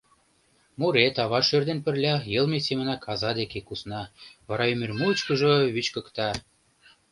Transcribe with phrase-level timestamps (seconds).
[0.79, 4.01] Мурет ава шӧр дене пырля йылме семынак аза деке кусна,
[4.47, 6.29] вара ӱмыр мучкыжо вӱчкыкта.